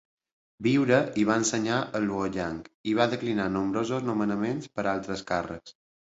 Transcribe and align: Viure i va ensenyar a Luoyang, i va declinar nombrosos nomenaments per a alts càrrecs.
Viure 0.67 0.97
i 1.23 1.25
va 1.29 1.35
ensenyar 1.41 1.77
a 1.99 2.01
Luoyang, 2.05 2.57
i 2.93 2.97
va 3.01 3.07
declinar 3.13 3.47
nombrosos 3.59 4.09
nomenaments 4.09 4.75
per 4.75 4.89
a 4.89 4.97
alts 4.97 5.25
càrrecs. 5.31 5.79